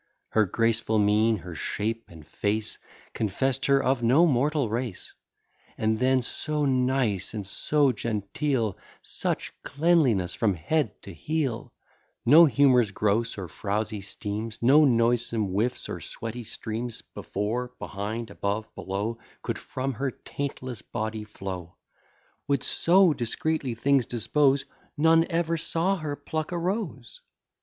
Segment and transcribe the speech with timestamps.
[0.29, 2.79] Her graceful mien, her shape, and face,
[3.13, 5.13] Confess'd her of no mortal race:
[5.77, 11.71] And then so nice, and so genteel; Such cleanliness from head to heel;
[12.25, 18.73] No humours gross, or frouzy steams, No noisome whiffs, or sweaty streams, Before, behind, above,
[18.73, 21.75] below, Could from her taintless body flow:
[22.47, 24.65] Would so discreetly things dispose,
[24.97, 27.21] None ever saw her pluck a rose.